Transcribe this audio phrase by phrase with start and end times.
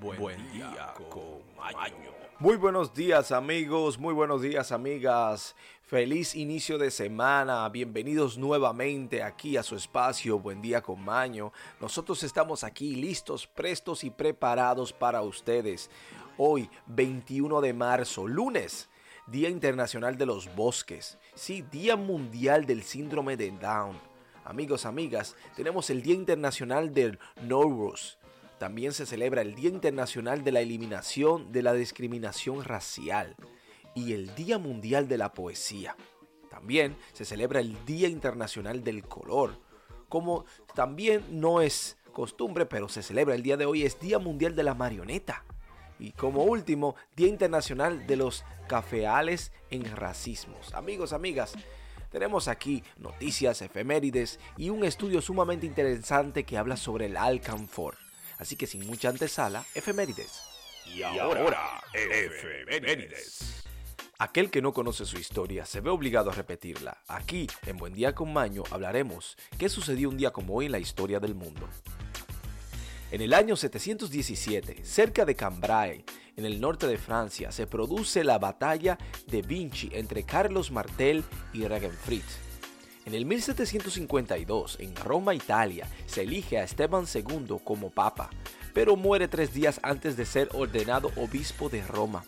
[0.00, 2.12] Buen, día, con Maño.
[2.38, 5.56] Muy buenos días amigos, muy buenos días amigas.
[5.82, 7.66] Feliz inicio de semana.
[7.70, 11.52] Bienvenidos nuevamente aquí a su espacio Buen día con Maño.
[11.80, 15.88] Nosotros estamos aquí listos, prestos y preparados para ustedes.
[16.36, 18.90] Hoy, 21 de marzo, lunes.
[19.26, 21.18] Día Internacional de los Bosques.
[21.34, 23.98] Sí, Día Mundial del Síndrome de Down.
[24.44, 28.18] Amigos, amigas, tenemos el Día Internacional del Norus
[28.58, 33.36] también se celebra el Día Internacional de la Eliminación de la Discriminación Racial
[33.94, 35.96] y el Día Mundial de la Poesía.
[36.50, 39.58] También se celebra el Día Internacional del Color.
[40.08, 44.56] Como también no es costumbre, pero se celebra el día de hoy, es Día Mundial
[44.56, 45.44] de la Marioneta.
[45.98, 50.72] Y como último, Día Internacional de los Cafeales en Racismos.
[50.74, 51.54] Amigos, amigas,
[52.10, 58.05] tenemos aquí noticias, efemérides y un estudio sumamente interesante que habla sobre el alcanfor.
[58.38, 60.42] Así que sin mucha antesala, efemérides.
[60.86, 63.64] Y ahora, efemérides.
[64.18, 67.02] Aquel que no conoce su historia se ve obligado a repetirla.
[67.06, 70.78] Aquí, en Buen Día con Maño, hablaremos qué sucedió un día como hoy en la
[70.78, 71.68] historia del mundo.
[73.10, 78.38] En el año 717, cerca de Cambrai, en el norte de Francia, se produce la
[78.38, 82.24] batalla de Vinci entre Carlos Martel y Regenfrid.
[83.06, 88.30] En el 1752, en Roma, Italia, se elige a Esteban II como papa,
[88.74, 92.24] pero muere tres días antes de ser ordenado obispo de Roma,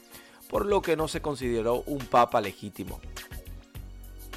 [0.49, 3.01] por lo que no se consideró un papa legítimo.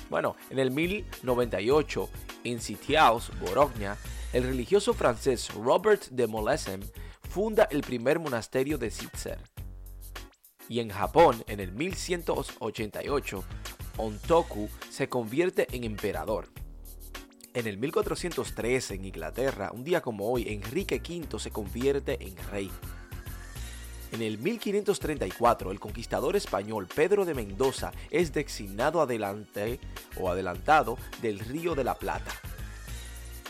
[0.10, 2.10] Bueno, en el 1098,
[2.44, 3.96] en Sitiaus, Borogna,
[4.34, 6.82] el religioso francés Robert de Molesem
[7.30, 9.38] funda el primer monasterio de Sitzer.
[10.68, 13.44] Y en Japón, en el 1188,
[14.02, 16.48] Ontoku se convierte en emperador.
[17.54, 22.72] En el 1413 en Inglaterra, un día como hoy, Enrique V se convierte en rey.
[24.12, 29.80] En el 1534, el conquistador español Pedro de Mendoza es designado adelante
[30.20, 32.32] o adelantado del Río de la Plata.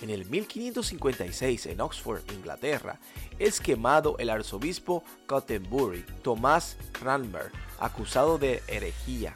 [0.01, 2.99] En el 1556, en Oxford, Inglaterra,
[3.39, 9.33] es quemado el arzobispo Canterbury, Tomás Cranmer, acusado de herejía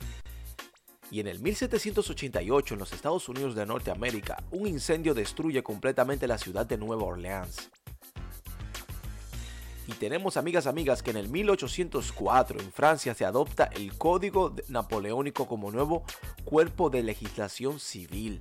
[1.12, 6.38] y en el 1788 en los Estados Unidos de Norteamérica, un incendio destruye completamente la
[6.38, 7.70] ciudad de Nueva Orleans.
[9.88, 15.48] Y tenemos amigas amigas que en el 1804 en Francia se adopta el Código Napoleónico
[15.48, 16.04] como nuevo
[16.44, 18.40] cuerpo de legislación civil.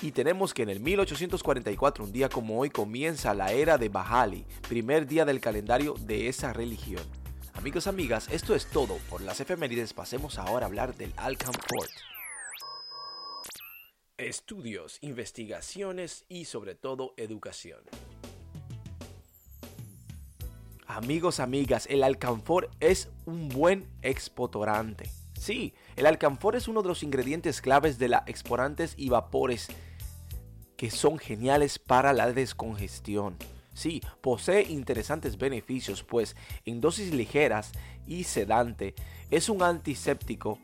[0.00, 4.46] Y tenemos que en el 1844, un día como hoy, comienza la era de Bahali,
[4.68, 7.21] primer día del calendario de esa religión.
[7.54, 9.92] Amigos, amigas, esto es todo por las efemérides.
[9.92, 11.90] Pasemos ahora a hablar del Fort.
[14.16, 17.80] Estudios, investigaciones y sobre todo educación.
[20.86, 25.10] Amigos, amigas, el alcanfor es un buen expotorante.
[25.38, 29.68] Sí, el alcanfor es uno de los ingredientes claves de la exporantes y vapores
[30.76, 33.36] que son geniales para la descongestión.
[33.74, 37.72] Sí, posee interesantes beneficios, pues en dosis ligeras
[38.06, 38.94] y sedante
[39.30, 40.58] es un antiséptico,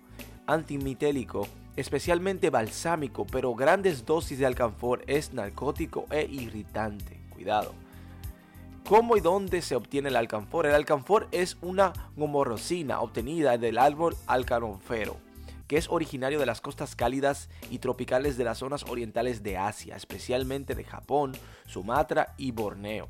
[0.46, 7.20] antimitélico, especialmente balsámico, pero grandes dosis de alcanfor es narcótico e irritante.
[7.30, 7.72] Cuidado.
[8.86, 10.66] ¿Cómo y dónde se obtiene el alcanfor?
[10.66, 15.27] El alcanfor es una gomorrosina obtenida del árbol alcanfero
[15.68, 19.94] que es originario de las costas cálidas y tropicales de las zonas orientales de Asia,
[19.94, 21.32] especialmente de Japón,
[21.66, 23.08] Sumatra y Borneo.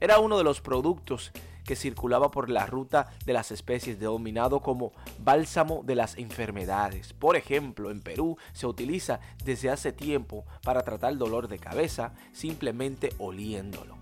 [0.00, 1.32] Era uno de los productos
[1.64, 7.12] que circulaba por la ruta de las especies denominado como bálsamo de las enfermedades.
[7.12, 12.14] Por ejemplo, en Perú se utiliza desde hace tiempo para tratar el dolor de cabeza
[12.32, 13.98] simplemente oliéndolo.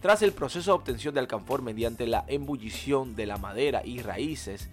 [0.00, 4.68] Tras el proceso de obtención de alcanfor mediante la embullición de la madera y raíces,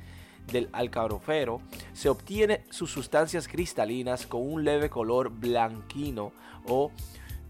[0.51, 1.61] del alcarofero
[1.93, 6.31] se obtiene sus sustancias cristalinas con un leve color blanquino
[6.67, 6.91] o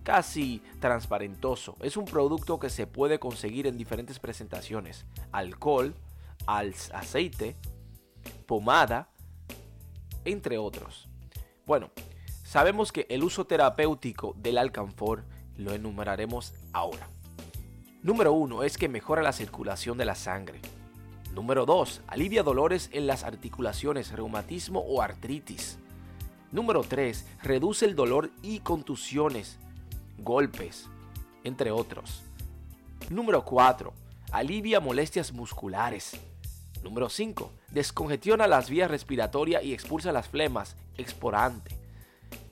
[0.04, 1.76] casi transparentoso.
[1.82, 5.06] Es un producto que se puede conseguir en diferentes presentaciones.
[5.32, 5.96] Alcohol,
[6.46, 7.56] aceite,
[8.46, 9.10] pomada,
[10.24, 11.10] entre otros.
[11.66, 11.90] Bueno,
[12.44, 15.24] sabemos que el uso terapéutico del alcanfor
[15.58, 17.10] lo enumeraremos ahora.
[18.04, 20.62] Número 1 es que mejora la circulación de la sangre.
[21.36, 22.04] Número 2.
[22.08, 25.78] Alivia dolores en las articulaciones, reumatismo o artritis.
[26.54, 27.28] Número 3.
[27.44, 29.60] Reduce el dolor y contusiones,
[30.18, 30.88] golpes,
[31.44, 32.24] entre otros.
[33.10, 33.92] Número 4.
[34.32, 36.18] Alivia molestias musculares.
[36.82, 37.52] Número 5.
[37.70, 41.78] Descongestiona las vías respiratorias y expulsa las flemas, exporante.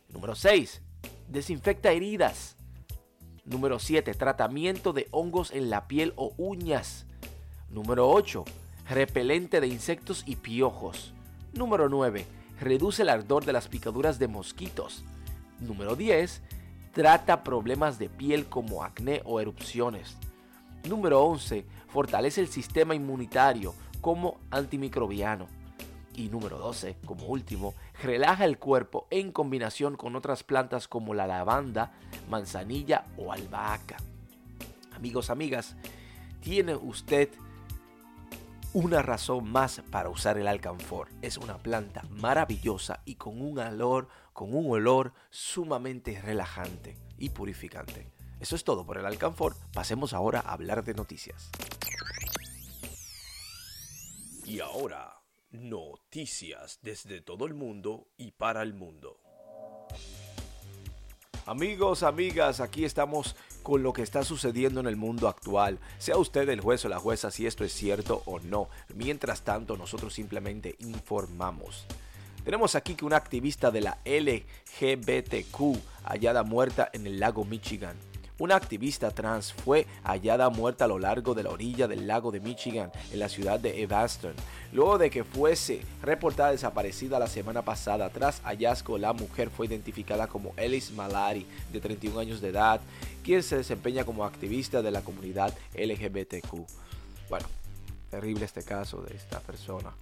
[0.09, 0.81] Número 6.
[1.29, 2.57] Desinfecta heridas.
[3.45, 4.13] Número 7.
[4.13, 7.05] Tratamiento de hongos en la piel o uñas.
[7.69, 8.43] Número 8.
[8.89, 11.13] Repelente de insectos y piojos.
[11.53, 12.25] Número 9.
[12.59, 15.03] Reduce el ardor de las picaduras de mosquitos.
[15.59, 16.41] Número 10.
[16.93, 20.17] Trata problemas de piel como acné o erupciones.
[20.87, 21.65] Número 11.
[21.87, 25.47] Fortalece el sistema inmunitario como antimicrobiano.
[26.15, 31.25] Y número 12, como último, relaja el cuerpo en combinación con otras plantas como la
[31.25, 31.93] lavanda,
[32.29, 33.97] manzanilla o albahaca.
[34.95, 35.75] Amigos, amigas,
[36.41, 37.29] tiene usted
[38.73, 41.09] una razón más para usar el alcanfor.
[41.21, 48.11] Es una planta maravillosa y con un olor, sumamente relajante y purificante.
[48.39, 49.55] Eso es todo por el alcanfor.
[49.73, 51.51] Pasemos ahora a hablar de noticias.
[54.45, 55.21] Y ahora,
[55.51, 59.22] noticias desde todo el mundo y para el mundo.
[61.45, 65.77] Amigos, amigas, aquí estamos con lo que está sucediendo en el mundo actual.
[65.97, 68.69] Sea usted el juez o la jueza si esto es cierto o no.
[68.95, 71.85] Mientras tanto, nosotros simplemente informamos.
[72.45, 77.97] Tenemos aquí que una activista de la LGBTQ hallada muerta en el lago Michigan.
[78.39, 82.39] Una activista trans fue hallada muerta a lo largo de la orilla del lago de
[82.39, 84.33] Michigan en la ciudad de Evanston.
[84.71, 90.27] Luego de que fuese reportada desaparecida la semana pasada, tras hallazgo la mujer fue identificada
[90.27, 92.81] como Ellis Malari, de 31 años de edad,
[93.23, 96.65] quien se desempeña como activista de la comunidad LGBTQ.
[97.29, 97.45] Bueno,
[98.09, 99.93] terrible este caso de esta persona.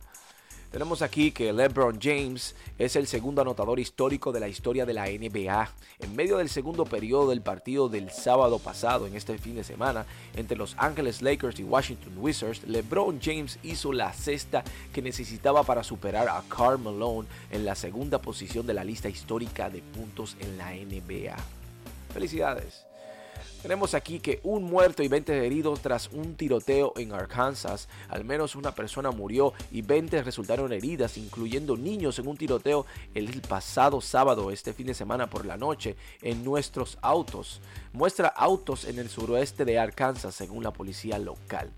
[0.72, 5.08] Tenemos aquí que LeBron James es el segundo anotador histórico de la historia de la
[5.08, 5.70] NBA.
[6.00, 10.06] En medio del segundo periodo del partido del sábado pasado, en este fin de semana,
[10.34, 14.64] entre Los Angeles Lakers y Washington Wizards, LeBron James hizo la cesta
[14.94, 19.70] que necesitaba para superar a Karl Malone en la segunda posición de la lista histórica
[19.70, 21.36] de puntos en la NBA.
[22.14, 22.91] Felicidades.
[23.62, 27.88] Tenemos aquí que un muerto y 20 heridos tras un tiroteo en Arkansas.
[28.10, 33.42] Al menos una persona murió y 20 resultaron heridas, incluyendo niños en un tiroteo el
[33.42, 37.62] pasado sábado, este fin de semana por la noche, en nuestros autos.
[37.94, 41.72] Muestra autos en el suroeste de Arkansas, según la policía local.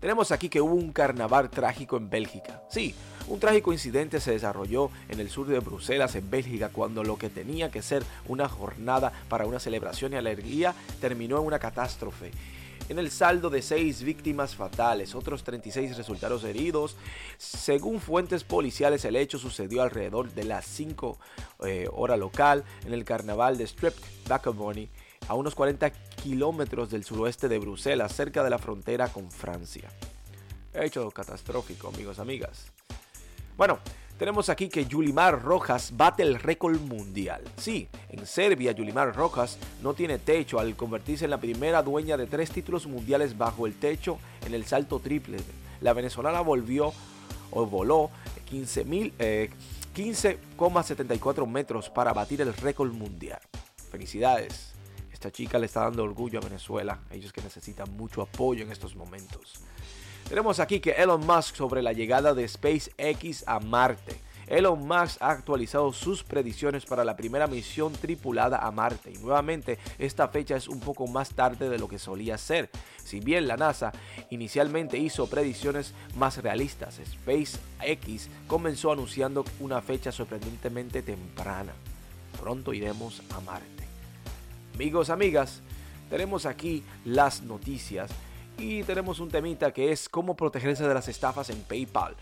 [0.00, 2.62] Tenemos aquí que hubo un carnaval trágico en Bélgica.
[2.68, 2.94] Sí,
[3.28, 7.30] un trágico incidente se desarrolló en el sur de Bruselas, en Bélgica, cuando lo que
[7.30, 12.30] tenía que ser una jornada para una celebración y alegría terminó en una catástrofe.
[12.90, 16.96] En el saldo de seis víctimas fatales, otros 36 resultaron heridos.
[17.38, 21.18] Según fuentes policiales, el hecho sucedió alrededor de las 5
[21.64, 23.94] eh, hora local en el carnaval de Strip
[24.28, 24.90] Bacaboni,
[25.28, 25.90] a unos 40
[26.22, 29.88] kilómetros del suroeste de Bruselas, cerca de la frontera con Francia.
[30.74, 32.70] Hecho catastrófico, amigos, amigas.
[33.56, 33.78] Bueno,
[34.18, 37.42] tenemos aquí que Yulimar Rojas bate el récord mundial.
[37.56, 42.26] Sí, en Serbia Yulimar Rojas no tiene techo al convertirse en la primera dueña de
[42.26, 45.38] tres títulos mundiales bajo el techo en el salto triple.
[45.80, 46.92] La venezolana volvió
[47.52, 48.10] o voló
[48.50, 49.50] 15,74 eh,
[51.46, 53.40] metros para batir el récord mundial.
[53.90, 54.72] Felicidades.
[55.12, 58.96] Esta chica le está dando orgullo a Venezuela, ellos que necesitan mucho apoyo en estos
[58.96, 59.60] momentos.
[60.28, 64.16] Tenemos aquí que Elon Musk sobre la llegada de SpaceX a Marte.
[64.46, 69.78] Elon Musk ha actualizado sus predicciones para la primera misión tripulada a Marte y nuevamente
[69.98, 72.70] esta fecha es un poco más tarde de lo que solía ser.
[73.04, 73.92] Si bien la NASA
[74.30, 81.72] inicialmente hizo predicciones más realistas, SpaceX comenzó anunciando una fecha sorprendentemente temprana.
[82.40, 83.84] Pronto iremos a Marte.
[84.74, 85.60] Amigos, amigas,
[86.08, 88.10] tenemos aquí las noticias
[88.58, 92.14] y tenemos un temita que es cómo protegerse de las estafas en PayPal.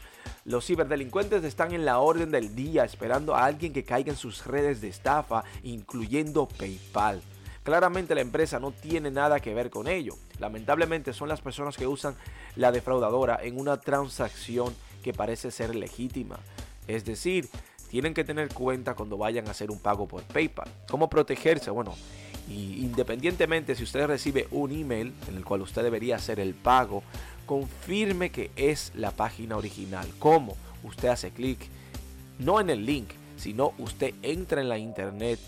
[0.45, 4.47] Los ciberdelincuentes están en la orden del día esperando a alguien que caiga en sus
[4.47, 7.23] redes de estafa, incluyendo PayPal.
[7.63, 10.15] Claramente la empresa no tiene nada que ver con ello.
[10.41, 12.17] Lamentablemente son las personas que usan
[12.57, 16.41] la defraudadora en una transacción que parece ser legítima.
[16.89, 17.49] Es decir,
[17.89, 20.69] tienen que tener cuenta cuando vayan a hacer un pago por PayPal.
[20.89, 21.71] ¿Cómo protegerse?
[21.71, 21.95] Bueno,
[22.49, 27.03] y independientemente si usted recibe un email en el cual usted debería hacer el pago,
[27.47, 30.07] confirme que es la página original.
[30.19, 30.57] ¿Cómo?
[30.83, 31.59] Usted hace clic
[32.39, 35.39] no en el link, sino usted entra en la internet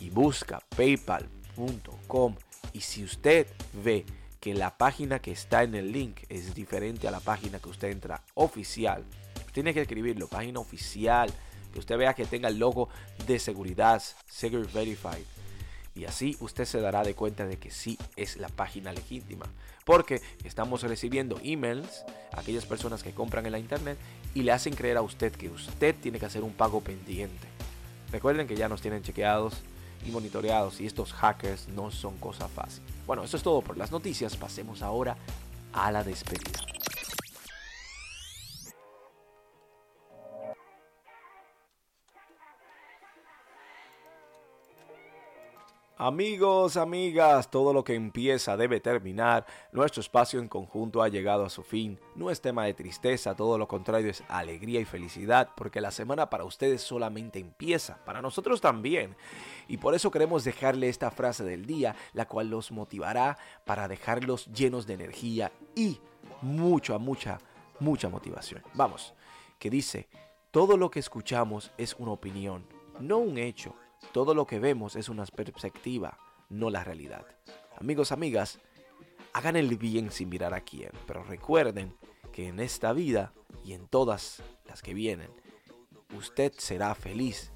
[0.00, 2.36] y busca paypal.com
[2.72, 3.46] y si usted
[3.84, 4.04] ve
[4.40, 7.90] que la página que está en el link es diferente a la página que usted
[7.90, 9.04] entra oficial,
[9.52, 11.30] tiene que escribirlo, página oficial,
[11.72, 12.88] que usted vea que tenga el logo
[13.26, 15.39] de seguridad, Secure Verified
[15.94, 19.46] y así usted se dará de cuenta de que sí es la página legítima.
[19.84, 23.98] Porque estamos recibiendo emails a aquellas personas que compran en la internet
[24.34, 27.48] y le hacen creer a usted que usted tiene que hacer un pago pendiente.
[28.12, 29.54] Recuerden que ya nos tienen chequeados
[30.06, 32.82] y monitoreados y estos hackers no son cosa fácil.
[33.06, 34.36] Bueno, eso es todo por las noticias.
[34.36, 35.16] Pasemos ahora
[35.72, 36.60] a la despedida.
[46.02, 49.44] Amigos, amigas, todo lo que empieza debe terminar.
[49.70, 52.00] Nuestro espacio en conjunto ha llegado a su fin.
[52.14, 56.30] No es tema de tristeza, todo lo contrario es alegría y felicidad, porque la semana
[56.30, 59.14] para ustedes solamente empieza, para nosotros también.
[59.68, 64.46] Y por eso queremos dejarle esta frase del día, la cual los motivará para dejarlos
[64.46, 66.00] llenos de energía y
[66.40, 67.40] mucha, mucha,
[67.78, 68.62] mucha motivación.
[68.72, 69.12] Vamos,
[69.58, 70.08] que dice,
[70.50, 72.64] todo lo que escuchamos es una opinión,
[73.00, 73.74] no un hecho
[74.12, 77.24] todo lo que vemos es una perspectiva, no la realidad.
[77.78, 78.60] Amigos, amigas,
[79.32, 81.94] hagan el bien sin mirar a quién, pero recuerden
[82.32, 83.32] que en esta vida
[83.64, 85.30] y en todas las que vienen,
[86.16, 87.52] usted será feliz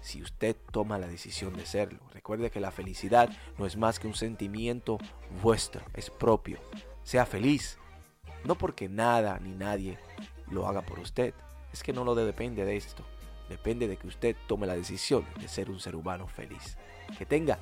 [0.00, 2.00] si usted toma la decisión de serlo.
[2.12, 4.98] Recuerde que la felicidad no es más que un sentimiento
[5.42, 6.58] vuestro, es propio.
[7.02, 7.78] Sea feliz,
[8.44, 9.98] no porque nada ni nadie
[10.50, 11.34] lo haga por usted,
[11.72, 13.04] es que no lo depende de esto.
[13.48, 16.76] Depende de que usted tome la decisión de ser un ser humano feliz.
[17.16, 17.58] Que tenga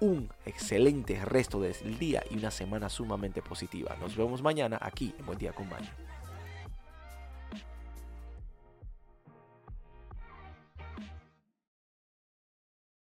[0.00, 3.96] un excelente resto del día y una semana sumamente positiva.
[4.00, 5.68] Nos vemos mañana aquí en Buen Día con.